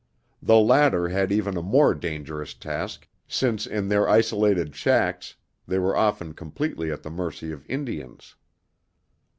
The 0.41 0.57
latter 0.57 1.09
had 1.09 1.31
even 1.31 1.55
a 1.55 1.61
more 1.61 1.93
dangerous 1.93 2.55
task, 2.55 3.07
since 3.27 3.67
in 3.67 3.87
their 3.87 4.09
isolated 4.09 4.75
shacks 4.75 5.35
they 5.67 5.77
were 5.77 5.95
often 5.95 6.33
completely 6.33 6.91
at 6.91 7.03
the 7.03 7.11
mercy 7.11 7.51
of 7.51 7.63
Indians. 7.69 8.33